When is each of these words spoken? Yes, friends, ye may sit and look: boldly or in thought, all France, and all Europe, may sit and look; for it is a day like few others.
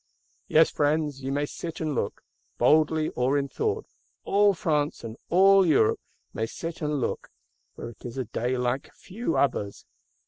Yes, 0.47 0.71
friends, 0.71 1.21
ye 1.21 1.29
may 1.29 1.45
sit 1.45 1.79
and 1.79 1.93
look: 1.93 2.23
boldly 2.57 3.09
or 3.09 3.37
in 3.37 3.47
thought, 3.47 3.85
all 4.23 4.55
France, 4.55 5.03
and 5.03 5.15
all 5.29 5.63
Europe, 5.63 5.99
may 6.33 6.47
sit 6.47 6.81
and 6.81 6.99
look; 6.99 7.29
for 7.75 7.87
it 7.89 8.03
is 8.03 8.17
a 8.17 8.25
day 8.25 8.57
like 8.57 8.91
few 8.95 9.37
others. 9.37 9.85